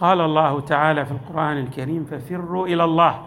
[0.00, 3.26] قال الله تعالى في القرآن الكريم ففروا إلى الله.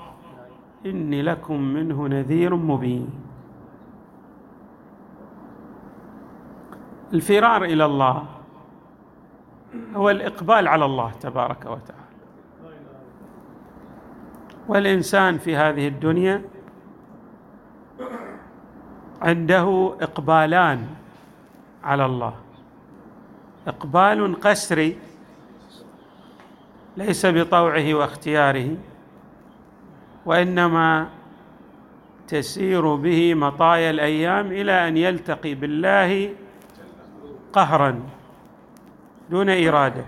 [0.85, 3.09] إني لكم منه نذير مبين.
[7.13, 8.25] الفرار إلى الله
[9.95, 12.03] هو الإقبال على الله تبارك وتعالى.
[14.67, 16.41] والإنسان في هذه الدنيا
[19.21, 20.87] عنده إقبالان
[21.83, 22.33] على الله.
[23.67, 24.97] إقبال قسري
[26.97, 28.77] ليس بطوعه واختياره
[30.25, 31.09] وإنما
[32.27, 36.33] تسير به مطايا الأيام إلى أن يلتقي بالله
[37.53, 37.99] قهرا
[39.29, 40.05] دون إرادة.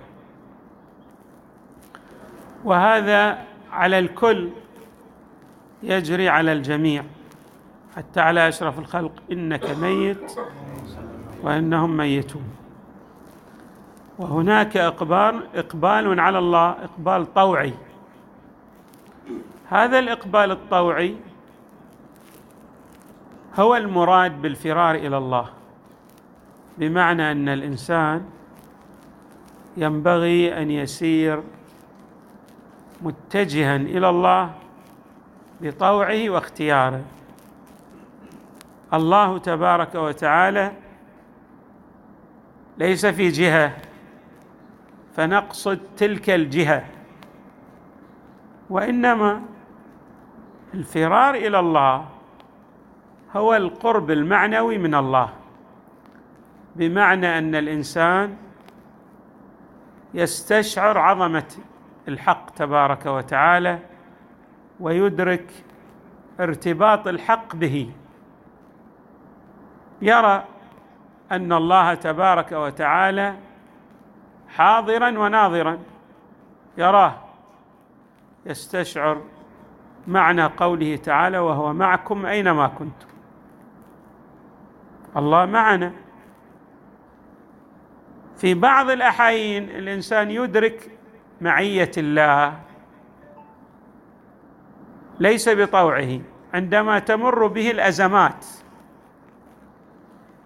[2.63, 4.49] وهذا على الكل
[5.83, 7.03] يجري على الجميع
[7.95, 10.31] حتى على أشرف الخلق إنك ميت
[11.43, 12.64] وإنهم ميتون.
[14.19, 17.73] وهناك إقبال إقبال على الله إقبال طوعي.
[19.69, 21.15] هذا الإقبال الطوعي
[23.59, 25.49] هو المراد بالفرار إلى الله
[26.77, 28.25] بمعنى أن الإنسان
[29.77, 31.43] ينبغي أن يسير
[33.01, 34.51] متجها إلى الله
[35.61, 37.03] بطوعه واختياره.
[38.93, 40.71] الله تبارك وتعالى
[42.77, 43.71] ليس في جهة
[45.15, 46.85] فنقصد تلك الجهة.
[48.69, 49.41] وإنما
[50.73, 52.05] الفرار إلى الله
[53.35, 55.29] هو القرب المعنوي من الله.
[56.75, 58.37] بمعنى أن الإنسان
[60.13, 61.47] يستشعر عظمة
[62.07, 63.79] الحق تبارك وتعالى
[64.79, 65.51] ويدرك
[66.39, 67.91] ارتباط الحق به.
[70.01, 70.43] يرى
[71.31, 73.35] أن الله تبارك وتعالى
[74.49, 75.79] حاضرا وناظرا.
[76.77, 77.15] يراه
[78.45, 79.21] يستشعر
[80.07, 83.07] معنى قوله تعالى وهو معكم أينما كنتم.
[85.17, 85.91] الله معنا.
[88.37, 90.91] في بعض الأحايين الإنسان يدرك
[91.41, 92.59] معية الله
[95.19, 96.19] ليس بطوعه
[96.53, 98.45] عندما تمر به الأزمات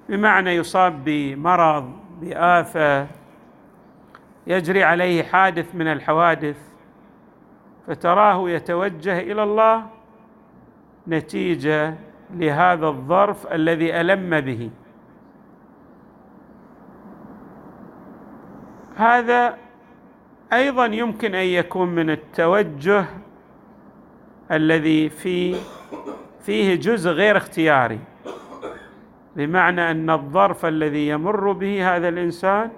[0.10, 3.08] بمعنى يصاب بمرض بآفة
[4.48, 6.58] يجري عليه حادث من الحوادث
[7.88, 9.86] فتراه يتوجه إلى الله
[11.08, 11.96] نتيجة
[12.34, 14.70] لهذا الظرف الذي ألم به.
[18.96, 19.58] هذا
[20.54, 23.06] أيضا يمكن أن يكون من التوجه
[24.52, 25.56] الذي في
[26.42, 28.00] فيه جزء غير اختياري
[29.36, 32.72] بمعنى أن الظرف الذي يمر به هذا الإنسان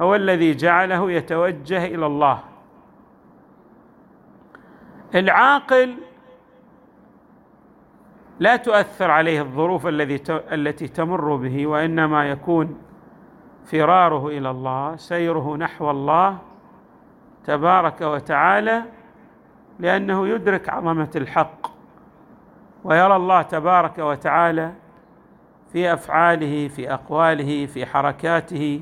[0.00, 2.40] هو الذي جعله يتوجه إلى الله.
[5.14, 5.94] العاقل
[8.40, 12.78] لا تؤثر عليه الظروف الذي التي تمر به وإنما يكون
[13.64, 16.38] فراره إلى الله سيره نحو الله
[17.44, 18.82] تبارك وتعالى
[19.78, 21.66] لأنه يدرك عظمة الحق
[22.84, 24.72] ويرى الله تبارك وتعالى
[25.72, 28.80] في أفعاله في أقواله في حركاته.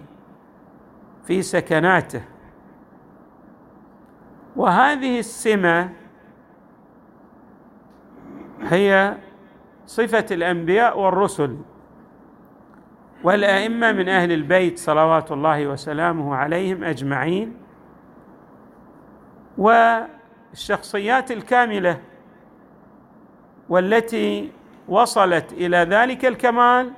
[1.27, 2.23] في سكناته.
[4.57, 5.93] وهذه السمة
[8.63, 9.17] هي
[9.87, 11.57] صفة الأنبياء والرسل
[13.25, 17.57] والأئمة من أهل البيت صلوات الله وسلامه عليهم أجمعين.
[19.59, 22.01] والشخصيات الكاملة
[23.69, 24.53] والتي
[24.89, 26.93] وصلت إلى ذلك الكمال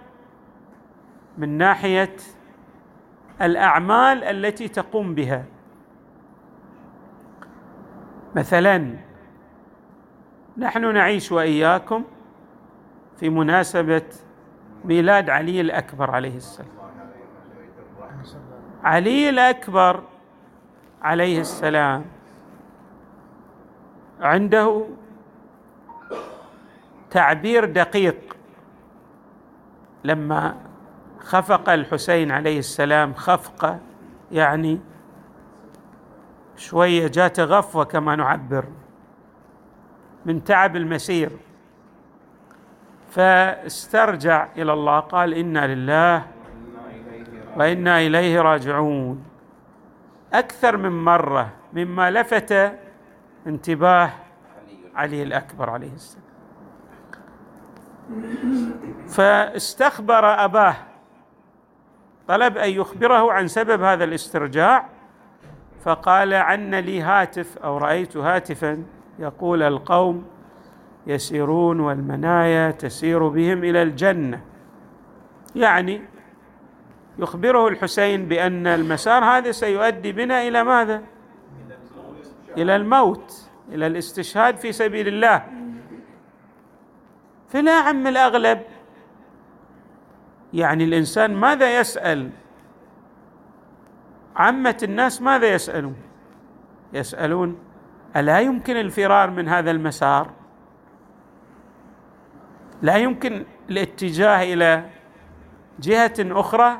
[1.38, 2.16] من ناحية
[3.43, 5.44] الأعمال التي تقوم بها.
[8.37, 8.94] مثلا
[10.58, 12.05] نحن نعيش وإياكم
[13.17, 14.02] في مناسبة
[14.85, 16.69] ميلاد علي الأكبر عليه السلام.
[18.85, 20.02] علي الأكبر
[21.02, 22.05] عليه السلام.
[24.20, 24.87] عنده
[27.11, 28.37] تعبير دقيق
[30.05, 30.56] لما
[31.20, 33.78] خفق الحسين عليه السلام خفقه
[34.32, 34.80] يعني
[36.56, 38.64] شوية جات غفوه كما نعبر
[40.26, 41.30] من تعب المسير.
[43.10, 46.26] فاسترجع إلى الله قال إنا لله
[47.56, 49.24] وإنا إليه راجعون.
[50.32, 52.72] أكثر من مرة مما لفت
[53.46, 54.10] انتباه
[54.94, 56.24] علي الأكبر عليه السلام.
[59.08, 60.76] فاستخبر أباه
[62.28, 64.88] طلب أن يخبره عن سبب هذا الاسترجاع
[65.84, 68.84] فقال عن لي هاتف أو رأيت هاتفا
[69.19, 70.25] يقول القوم
[71.06, 74.40] يسيرون والمنايا تسير بهم إلى الجنة.
[75.56, 76.02] يعني
[77.19, 81.02] يخبره الحسين بأن المسار هذا سيؤدي بنا إلى ماذا؟
[82.56, 85.44] إلى الموت إلى الاستشهاد في سبيل الله.
[87.48, 88.62] فلا عم الأغلب
[90.54, 92.30] يعني الإنسان ماذا يسأل؟
[94.36, 95.96] عامة الناس ماذا يسألون؟
[96.92, 97.58] يسألون
[98.16, 100.30] ألا يمكن الفرار من هذا المسار؟
[102.82, 104.84] لا يمكن الاتجاه إلى
[105.80, 106.78] جهة أخرى؟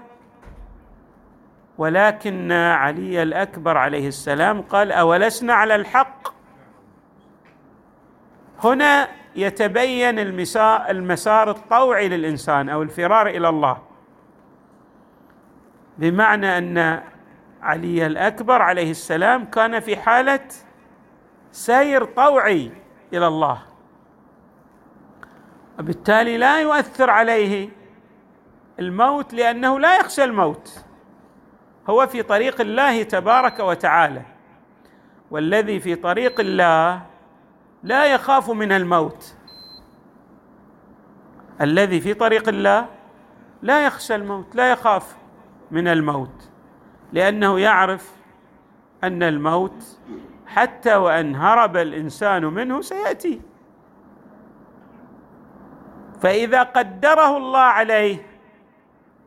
[1.79, 6.29] ولكن علي الأكبر عليه السلام قال أولسنا على الحق؟
[8.65, 10.19] هنا يتبين
[10.89, 13.79] المسار الطوعي للإنسان أو الفرار إلى الله.
[15.99, 17.03] بمعنى أن
[17.63, 20.49] علي الأكبر عليه السلام كان في حالة
[21.53, 22.73] سير طوعي
[23.13, 23.63] إلى الله.
[25.79, 27.69] وبالتالي لا يؤثر عليه
[28.79, 30.85] الموت لأنه لا يخشى الموت.
[31.91, 34.23] هو في طريق الله تبارك وتعالى.
[35.31, 37.03] والذي في طريق الله
[37.89, 39.35] لا يخاف من الموت.
[41.61, 42.87] الذي في طريق الله
[43.63, 45.17] لا يخشى الموت لا يخاف
[45.71, 46.51] من الموت.
[47.13, 48.13] لأنه يعرف
[49.05, 49.99] أن الموت
[50.47, 53.41] حتى وأن هرب الإنسان منه سيأتي.
[56.21, 58.27] فإذا قدره الله عليه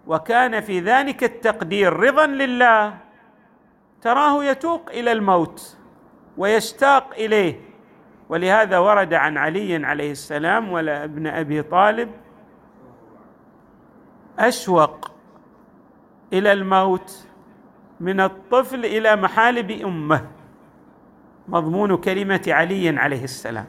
[0.07, 2.97] وكان في ذلك التقدير رضا لله
[4.01, 5.77] تراه يتوق إلى الموت
[6.37, 7.70] ويشتاق إليه.
[8.31, 12.11] ولهذا ورد عن علي عليه السلام ولا ابن أبي طالب
[14.39, 15.11] أشوق
[16.33, 17.27] إلى الموت
[17.99, 20.27] من الطفل إلى محالب أمه
[21.47, 23.65] مضمون كلمة علي عليه السلام.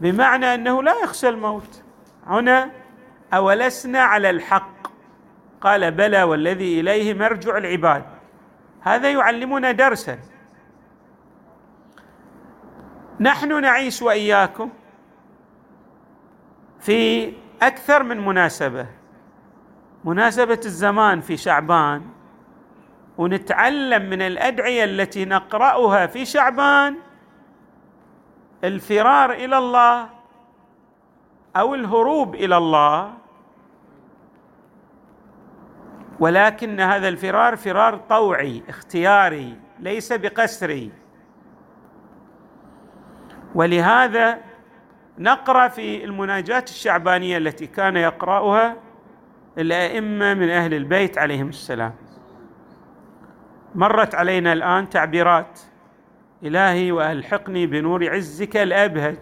[0.00, 1.84] بمعنى أنه لا يخشى الموت.
[2.26, 2.70] هنا
[3.34, 4.86] أولسنا على الحق.
[5.60, 8.04] قال بلى والذي إليه مرجع العباد.
[8.80, 10.18] هذا يعلمنا درسا.
[13.22, 14.70] نحن نعيش وإياكم
[16.80, 17.32] في
[17.62, 18.86] أكثر من مناسبة.
[20.04, 22.02] مناسبة الزمان في شعبان
[23.18, 26.96] ونتعلم من الأدعية التي نقرأها في شعبان
[28.64, 30.08] الفرار إلى الله
[31.56, 33.12] أو الهروب إلى الله.
[36.20, 41.01] ولكن هذا الفرار فرار طوعي اختياري ليس بقسري.
[43.54, 44.38] ولهذا
[45.18, 48.76] نقرأ في المناجات الشعبانية التي كان يقرأها
[49.58, 51.94] الأئمة من أهل البيت عليهم السلام.
[53.74, 55.60] مرت علينا الآن تعبيرات
[56.42, 59.16] إلهي وألحقني بنور عزك الأبهج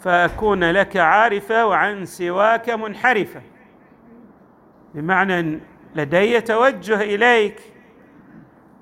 [0.00, 3.42] فأكون لك عارفة وعن سواك منحرفة.
[4.94, 5.60] بمعنى
[5.94, 7.60] لدي توجه إليك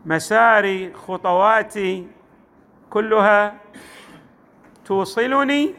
[0.07, 2.07] مساري خطواتي
[2.91, 3.55] كلها
[4.85, 5.75] توصلني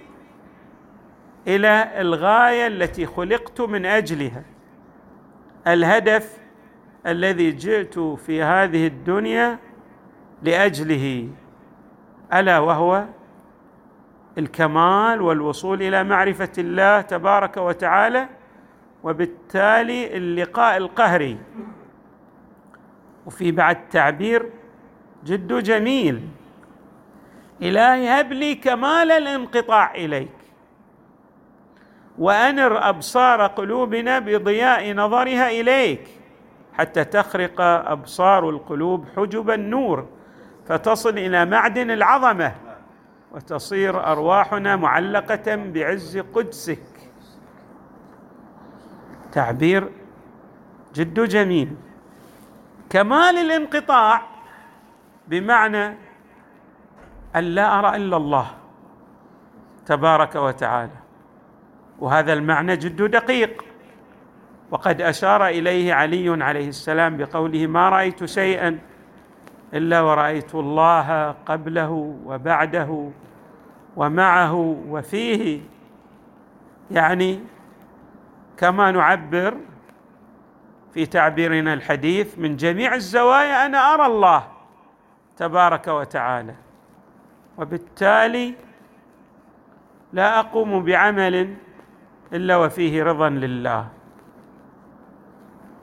[1.48, 4.44] إلى الغاية التي خلقت من أجلها.
[5.68, 6.38] الهدف
[7.08, 9.60] الذي جئت في هذه الدنيا
[10.44, 11.30] لأجله
[12.34, 13.06] ألا وهو
[14.38, 18.30] الكمال والوصول إلى معرفة الله تبارك وتعالى
[19.04, 21.38] وبالتالي اللقاء القهري.
[23.26, 24.50] وفي بعد تعبير
[25.26, 26.22] جد جميل.
[27.62, 30.32] إلهي هب لي كمال الانقطاع إليك.
[32.18, 36.08] وأنر أبصار قلوبنا بضياء نظرها إليك.
[36.74, 40.08] حتى تخرق أبصار القلوب حجب النور
[40.68, 42.56] فتصل إلى معدن العظمة
[43.32, 46.84] وتصير أرواحنا معلقة بعز قدسك.
[49.32, 49.90] تعبير
[50.94, 51.76] جد جميل.
[52.90, 54.22] كمال الانقطاع
[55.28, 55.98] بمعنى
[57.36, 58.48] أن لا أرى إلا الله
[59.86, 60.98] تبارك وتعالى.
[62.00, 63.66] وهذا المعنى جد دقيق.
[64.72, 68.80] وقد أشار إليه علي عليه السلام بقوله ما رأيت شيئا
[69.74, 73.10] إلا ورأيت الله قبله وبعده
[73.96, 74.54] ومعه
[74.90, 75.62] وفيه.
[76.92, 77.40] يعني
[78.58, 79.58] كما نعبر
[80.94, 84.48] في تعبيرنا الحديث من جميع الزوايا أنا أرى الله
[85.38, 86.56] تبارك وتعالى.
[87.58, 88.54] وبالتالي
[90.14, 91.56] لا أقوم بعمل
[92.34, 93.88] إلا وفيه رضا لله.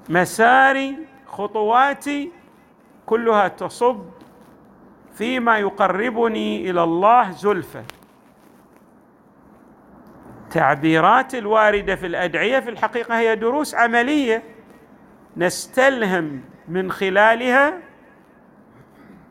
[0.09, 2.33] مساري خطواتي
[3.07, 4.05] كلها تصب
[5.14, 7.83] فيما يقربني إلى الله زلفى.
[10.45, 14.43] التعبيرات الواردة في الأدعية في الحقيقة هي دروس عملية
[15.37, 17.79] نستلهم من خلالها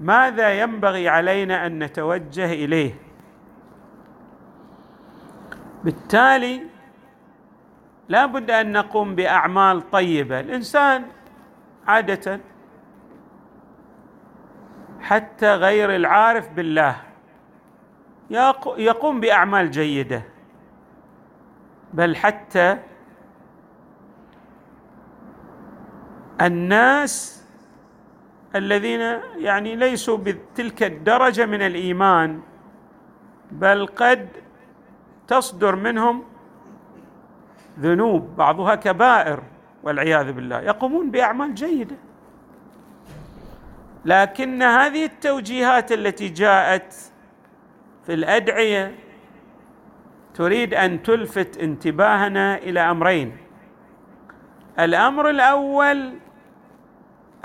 [0.01, 2.93] ماذا ينبغي علينا أن نتوجه إليه؟
[5.83, 6.61] بالتالي
[8.09, 10.39] لا بد أن نقوم بأعمال طيبة.
[10.39, 11.05] الإنسان
[11.87, 12.39] عادة
[15.01, 16.95] حتى غير العارف بالله
[18.77, 20.23] يقوم بأعمال جيدة
[21.93, 22.77] بل حتى
[26.41, 27.40] الناس
[28.55, 29.01] الذين
[29.37, 32.41] يعني ليسوا بتلك الدرجة من الإيمان
[33.51, 34.29] بل قد
[35.27, 36.23] تصدر منهم
[37.79, 39.43] ذنوب بعضها كبائر
[39.83, 40.59] والعياذ بالله.
[40.59, 41.95] يقومون بأعمال جيدة.
[44.05, 46.93] لكن هذه التوجيهات التي جاءت
[48.05, 48.95] في الأدعية
[50.33, 53.37] تريد أن تلفت انتباهنا إلى أمرين.
[54.79, 56.13] الأمر الأول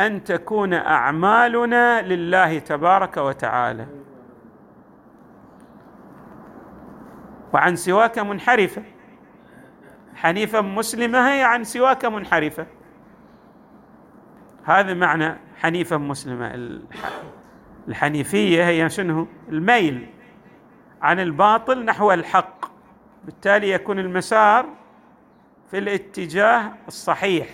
[0.00, 3.86] أن تكون أعمالنا لله تبارك وتعالى.
[7.52, 8.82] وعن سواك منحرفة.
[10.14, 12.66] حنيفا مسلمة هي عن سواك منحرفة.
[14.64, 16.80] هذا معنى حنيفا مسلمة.
[17.88, 20.06] الحنيفية هي شنو؟ الميل
[21.02, 22.66] عن الباطل نحو الحق.
[23.24, 24.66] بالتالي يكون المسار
[25.70, 27.48] في الاتجاه الصحيح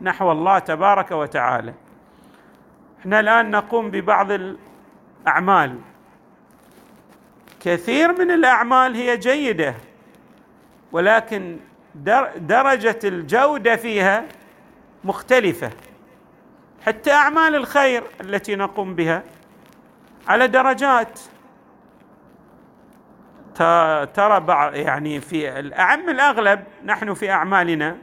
[0.00, 1.74] نحو الله تبارك وتعالى.
[3.06, 5.78] إحنا الآن نقوم ببعض الأعمال.
[7.60, 9.74] كثير من الأعمال هي جيدة
[10.92, 11.56] ولكن
[12.38, 14.24] درجة الجودة فيها
[15.04, 15.70] مختلفة.
[16.86, 19.22] حتى أعمال الخير التي نقوم بها
[20.28, 21.20] على درجات
[24.14, 27.96] ترى بعض يعني في الأعم الأغلب نحن في أعمالنا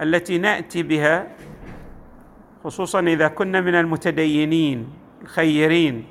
[0.00, 1.26] التي نأتي بها
[2.66, 4.88] خصوصا إذا كنا من المتدينين
[5.22, 6.04] الخيرين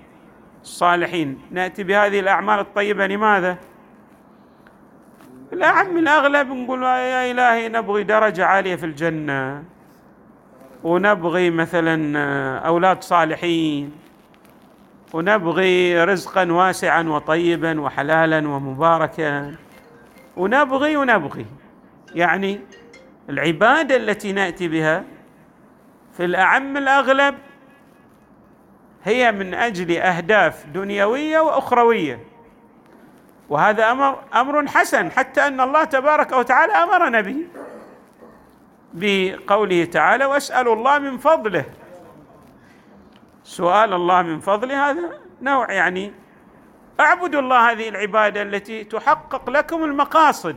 [0.64, 1.40] الصالحين.
[1.52, 3.58] نأتي بهذه الأعمال الطيبة لماذا؟
[5.54, 9.64] الأعم الأغلب نقول يا إلهي نبغي درجة عالية في الجنة
[10.84, 12.18] ونبغي مثلا
[12.58, 13.92] أولاد صالحين
[15.14, 19.56] ونبغي رزقا واسعا وطيبا وحلالا ومباركا.
[20.38, 21.46] ونبغي ونبغي.
[22.16, 22.60] يعني
[23.30, 25.15] العبادة التي نأتي بها
[26.18, 27.36] في الأعم الأغلب
[29.04, 32.20] هي من أجل أهداف دنيوية وأخروية.
[33.50, 37.48] وهذا أمر أمر حسن حتى أن الله تبارك وتعالى أمرنا به.
[38.94, 41.66] بقوله تعالى واسألوا الله من فضله.
[43.44, 46.14] سؤال الله من فضله هذا نوع يعني
[47.00, 50.56] أعبدوا الله هذه العبادة التي تحقق لكم المقاصد.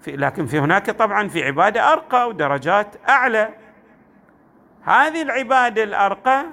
[0.00, 3.54] في لكن في هناك طبعا في عبادة أرقى ودرجات أعلى.
[4.90, 6.46] هذه العباده الأرقى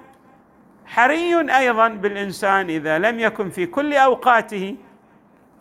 [0.86, 4.76] حري أيضا بالإنسان إذا لم يكن في كل أوقاته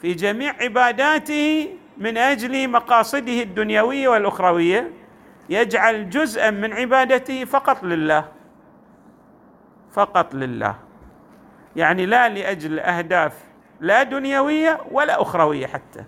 [0.01, 1.69] في جميع عباداته
[1.99, 4.91] من أجل مقاصده الدنيوية والأخروية
[5.49, 8.29] يجعل جزءا من عبادته فقط لله
[9.93, 10.77] فقط لله.
[11.77, 13.33] يعني لا لأجل أهداف
[13.81, 16.05] لا دنيوية ولا أخروية حتى.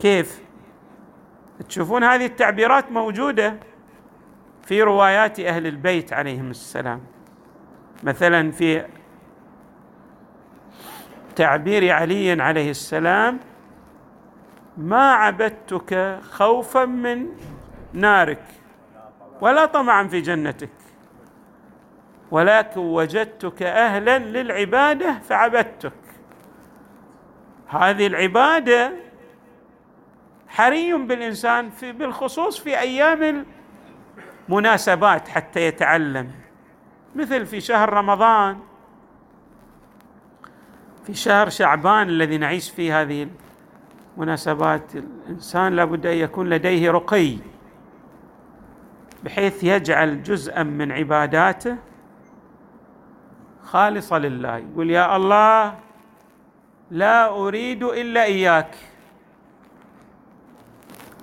[0.00, 0.42] كيف؟
[1.68, 3.56] تشوفون هذه التعبيرات موجودة.
[4.62, 7.00] في روايات أهل البيت عليهم السلام.
[8.02, 8.84] مثلا في
[11.36, 13.40] تعبير علي عليه السلام
[14.76, 17.26] ما عبدتك خوفا من
[17.92, 18.44] نارك
[19.40, 20.68] ولا طمعا في جنتك
[22.30, 25.92] ولكن وجدتك أهلا للعبادة فعبدتك.
[27.68, 28.92] هذه العبادة
[30.48, 33.46] حري بالإنسان في بالخصوص في أيام
[34.48, 36.30] المناسبات حتى يتعلم.
[37.16, 38.58] مثل في شهر رمضان.
[41.06, 43.28] في شهر شعبان الذي نعيش فيه هذه
[44.16, 47.36] مناسبات الإنسان لابد أن يكون لديه رقي
[49.24, 51.76] بحيث يجعل جزءا من عباداته
[53.62, 54.56] خالصه لله.
[54.58, 55.74] يقول يا الله
[56.90, 58.74] لا أريد إلا إياك.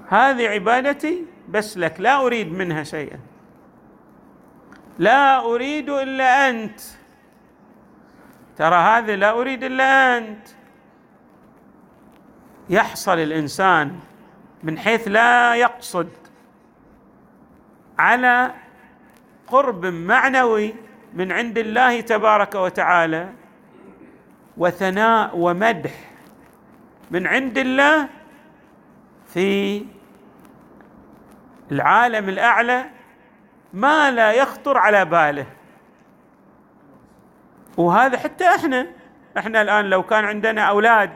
[0.07, 3.19] هذه عبادتي بس لك لا أريد منها شيئا.
[4.99, 6.81] لا أريد إلا أنت.
[8.57, 10.47] ترى هذه لا أريد إلا أنت.
[12.69, 13.99] يحصل الإنسان
[14.63, 16.09] من حيث لا يقصد
[17.99, 18.53] على
[19.47, 20.75] قرب معنوي
[21.13, 23.29] من عند الله تبارك وتعالى
[24.57, 25.91] وثناء ومدح
[27.11, 28.09] من عند الله
[29.33, 29.85] في
[31.71, 32.85] العالم الأعلى
[33.73, 35.45] ما لا يخطر على باله.
[37.77, 38.87] وهذا حتى إحنا
[39.37, 41.11] إحنا الآن لو كان عندنا أولاد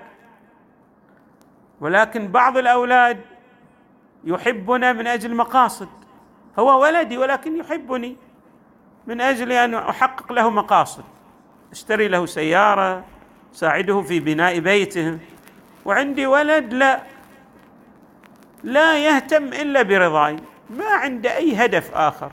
[1.81, 3.21] ولكن بعض الأولاد
[4.23, 5.89] يحبنا من أجل مقاصد.
[6.59, 8.17] هو ولدي ولكن يحبني
[9.07, 11.03] من أجل أن أحقق له مقاصد.
[11.71, 13.05] أشتري له سيارة
[13.51, 15.19] ساعده في بناء بيته.
[15.85, 17.12] وعندي ولد لا.
[18.63, 20.35] لا يهتم إلا برضاي.
[20.69, 22.31] ما عنده أي هدف آخر.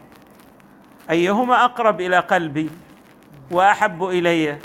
[1.11, 2.71] أيهما أقرب إلى قلبي
[3.51, 4.59] وأحب إلي؟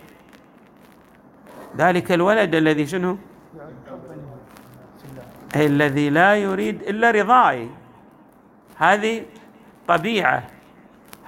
[1.78, 3.18] ذلك الولد الذي شنو؟
[5.56, 7.70] الذي لا يريد إلا رضاي.
[8.78, 9.24] هذه
[9.88, 10.44] طبيعة.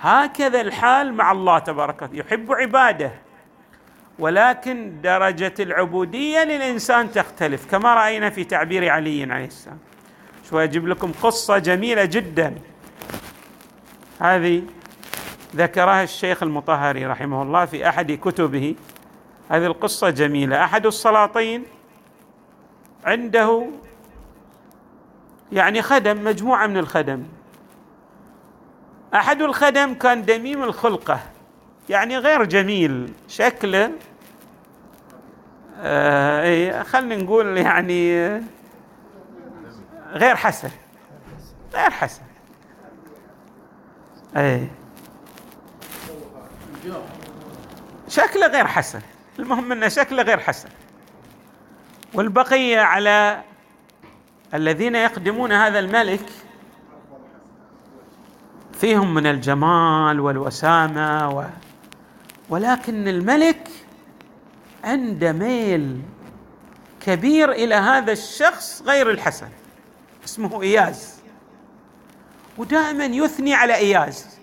[0.02, 2.20] هكذا الحال مع الله تبارك وتعالى.
[2.20, 3.12] يحب عباده.
[4.20, 9.80] ولكن درجة العبودية للإنسان تختلف كما رأينا في تعبير علي عليه السلام.
[10.50, 12.56] شوي أجيب لكم قصة جميلة جدا.
[14.20, 14.64] هذه
[15.56, 18.76] ذكرها الشيخ المطهري رحمه الله في أحد كتبه.
[19.50, 20.64] هذه القصة جميلة.
[20.64, 21.64] أحد السلاطين
[23.06, 23.68] عنده
[25.52, 27.24] يعني خدم مجموعة من الخدم.
[29.14, 31.20] أحد الخدم كان دميم الخلقة
[31.90, 33.92] يعني غير جميل شكله.
[35.82, 38.42] آه إيه، خلينا نقول يعني
[40.12, 40.70] غير حسن.
[41.74, 42.22] غير حسن.
[44.38, 44.68] اي
[48.08, 49.02] شكله غير حسن.
[49.40, 50.70] المهم ان شكله غير حسن.
[52.14, 53.42] والبقية على
[54.54, 56.30] الذين يخدمون هذا الملك
[58.74, 61.44] فيهم من الجمال والوسامة و
[62.50, 63.70] ولكن الملك
[64.84, 66.02] عنده ميل
[67.02, 69.50] كبير إلى هذا الشخص غير الحسن.
[70.28, 71.20] اسمه إياز.
[72.58, 74.40] ودائما يثني على إياز.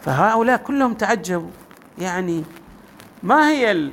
[0.00, 1.50] فهؤلاء كلهم تعجبوا.
[1.98, 2.44] يعني
[3.22, 3.90] ما هي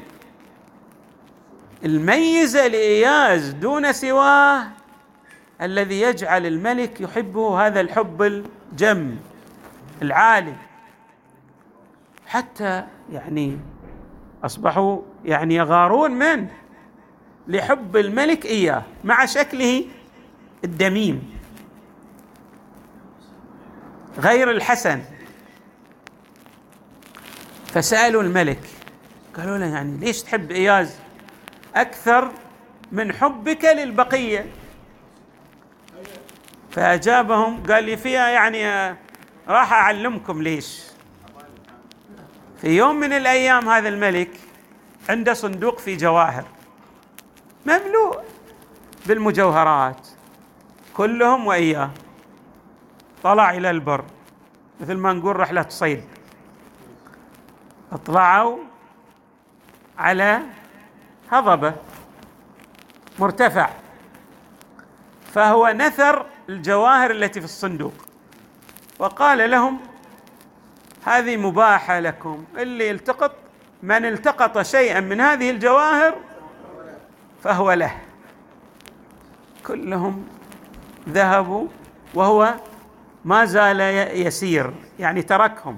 [1.85, 4.67] الميزة لإياز دون سواه
[5.61, 9.15] الذي يجعل الملك يحبه هذا الحب الجم
[10.01, 10.55] العالي.
[12.27, 13.59] حتى يعني
[14.43, 16.51] أصبحوا يعني يغارون منه
[17.49, 19.85] لحب الملك إياه مع شكله
[20.63, 21.39] الدميم.
[24.17, 25.01] غير الحسن.
[27.73, 28.59] فسألوا الملك.
[29.37, 30.95] قالوا له يعني ليش تحب إياز
[31.75, 32.31] أكثر
[32.91, 34.45] من حبك للبقية؟
[36.71, 38.95] فأجابهم قال لي فيها يعني
[39.47, 40.81] راح أعلمكم ليش.
[42.61, 44.29] في يوم من الأيام هذا الملك
[45.09, 46.58] عنده صندوق في جواهر.
[47.69, 48.23] مملوء
[49.05, 50.07] بالمجوهرات
[50.93, 51.89] كلهم وإياه.
[53.23, 54.05] طلع إلى البر
[54.81, 56.03] مثل ما نقول رحلة صيد.
[57.91, 58.57] اطلعوا
[59.97, 60.41] على
[61.31, 61.73] هضبة
[63.19, 63.69] مرتفع.
[65.33, 67.93] فهو نثر الجواهر التي في الصندوق.
[68.99, 69.79] وقال لهم
[71.05, 73.35] هذه مباحة لكم اللي التقط
[73.83, 76.15] من التقط شيئا من هذه الجواهر
[77.43, 77.91] فهو له.
[79.67, 80.27] كلهم
[81.09, 81.67] ذهبوا
[82.13, 82.53] وهو
[83.25, 83.79] ما زال
[84.27, 85.77] يسير يعني تركهم.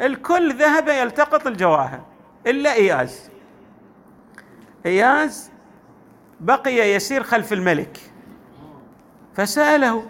[0.00, 2.00] الكل ذهب يلتقط الجواهر
[2.46, 3.30] إلا إياز.
[4.86, 5.50] إياز
[6.40, 8.00] بقي يسير خلف الملك.
[9.34, 10.06] فسأله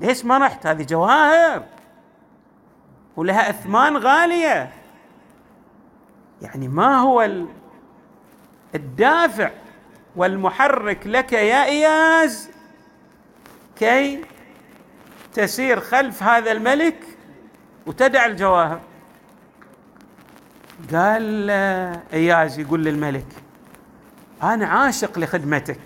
[0.00, 1.62] ليش ما رحت؟ هذه جواهر
[3.16, 4.72] ولها أثمان غالية.
[6.42, 7.46] يعني ما هو
[8.74, 9.50] الدافع
[10.16, 12.50] والمحرك لك يا إياز
[13.76, 14.24] كي
[15.34, 16.98] تسير خلف هذا الملك
[17.86, 18.80] وتدع الجواهر.
[20.92, 21.50] قال
[22.12, 23.26] إياز يقول للملك
[24.42, 25.80] أنا عاشق لخدمتك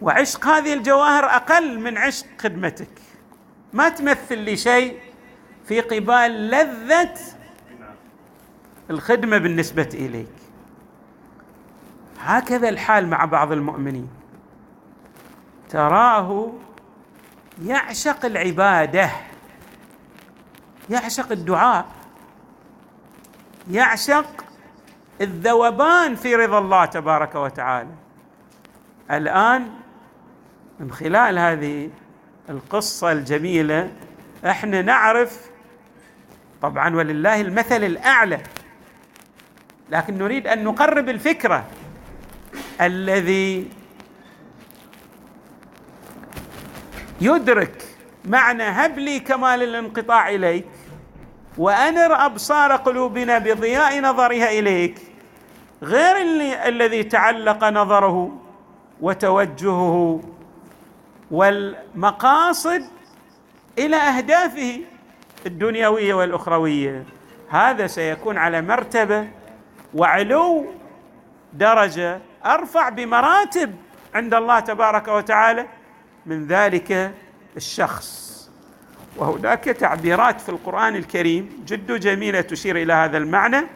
[0.00, 2.88] وعشق هذه الجواهر أقل من عشق خدمتك.
[3.72, 4.98] ما تمثل لي شيء
[5.64, 7.14] في قبال لذة
[8.90, 10.37] الخدمة بالنسبة إليك.
[12.20, 14.08] هكذا الحال مع بعض المؤمنين.
[15.68, 16.52] تراه
[17.64, 19.10] يعشق العبادة
[20.90, 21.86] يعشق الدعاء
[23.70, 24.44] يعشق
[25.20, 27.90] الذوبان في رضا الله تبارك وتعالى.
[29.10, 29.70] الآن
[30.80, 31.90] من خلال هذه
[32.50, 33.92] القصة الجميلة
[34.46, 35.50] إحنا نعرف
[36.62, 38.40] طبعا ولله المثل الأعلى
[39.90, 41.64] لكن نريد أن نقرب الفكرة.
[42.80, 43.68] الذي
[47.20, 47.84] يدرك
[48.24, 50.66] معنى هب لي كمال الانقطاع إليك
[51.58, 54.98] وأنر أبصار قلوبنا بضياء نظرها إليك
[55.82, 58.38] غير اللي الذي تعلق نظره
[59.00, 60.20] وتوجهه
[61.30, 62.84] والمقاصد
[63.78, 64.80] إلى أهدافه
[65.46, 67.04] الدنيوية والأخروية.
[67.48, 69.28] هذا سيكون على مرتبة
[69.94, 70.66] وعلو
[71.52, 73.74] درجة أرفع بمراتب
[74.14, 75.66] عند الله تبارك وتعالى
[76.26, 77.12] من ذلك
[77.56, 78.28] الشخص.
[79.16, 83.66] وهناك تعبيرات في القرآن الكريم جد جميلة تشير إلى هذا المعنى.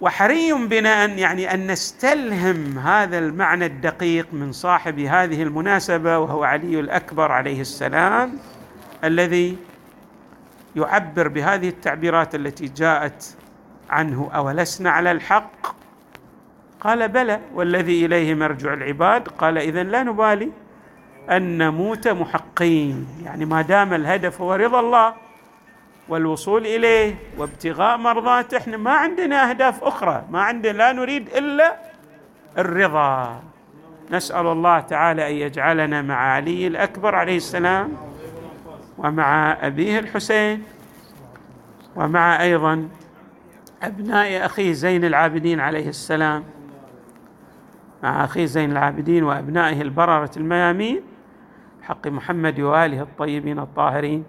[0.00, 6.80] وحري بنا أن يعني أن نستلهم هذا المعنى الدقيق من صاحب هذه المناسبة وهو علي
[6.80, 8.38] الأكبر عليه السلام
[9.04, 9.56] الذي
[10.76, 13.34] يعبر بهذه التعبيرات التي جاءت
[13.90, 14.30] عنه.
[14.34, 15.81] أولسنا على الحق؟
[16.82, 19.28] قال بلى والذي إليه مرجع العباد.
[19.28, 20.50] قال اذا لا نبالي
[21.30, 23.06] أن نموت محقين.
[23.24, 25.14] يعني ما دام الهدف هو رضا الله
[26.08, 30.24] والوصول إليه وابتغاء مرضاته إحنا ما عندنا أهداف أخرى.
[30.30, 31.76] ما عندنا لا نريد إلا
[32.58, 33.42] الرضا.
[34.10, 37.92] نسأل الله تعالى أن يجعلنا مع علي الأكبر عليه السلام
[38.98, 40.62] ومع أبيه الحسين
[41.96, 42.88] ومع أيضا
[43.82, 46.44] أبناء أخيه زين العابدين عليه السلام.
[48.02, 51.00] مع اخيه زين العابدين وأبنائه البررة الميامين
[51.82, 54.24] حق محمد وآله الطيبين الطاهرين.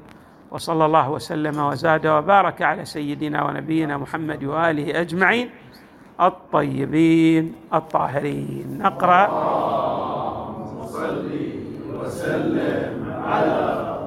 [0.51, 5.49] وصلى الله وسلم وزاد وبارك على سيدنا ونبينا محمد وآله أجمعين
[6.21, 8.77] الطيبين الطاهرين.
[8.77, 9.27] نقرأ
[10.85, 11.29] صل
[11.93, 14.02] وسلم على